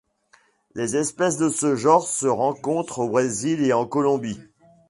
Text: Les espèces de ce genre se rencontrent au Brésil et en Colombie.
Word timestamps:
Les 0.73 0.95
espèces 0.95 1.37
de 1.37 1.49
ce 1.49 1.75
genre 1.75 2.07
se 2.07 2.25
rencontrent 2.25 2.97
au 3.01 3.07
Brésil 3.09 3.61
et 3.63 3.71
en 3.71 3.85
Colombie. 3.85 4.39